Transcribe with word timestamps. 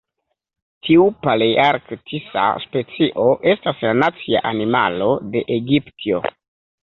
Tiu 0.87 1.03
palearktisa 1.25 2.45
specio 2.63 3.27
estas 3.53 3.83
la 3.87 3.93
nacia 4.05 4.41
animalo 4.53 5.11
de 5.35 5.45
Egiptio. 5.57 6.23